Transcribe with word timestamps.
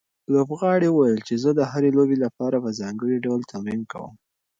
لوبغاړي 0.33 0.89
وویل 0.91 1.19
چې 1.27 1.35
زه 1.43 1.49
د 1.53 1.61
هرې 1.71 1.89
لوبې 1.97 2.17
لپاره 2.25 2.57
په 2.63 2.69
ځانګړي 2.79 3.17
ډول 3.25 3.41
تمرین 3.51 3.81
کوم. 3.91 4.13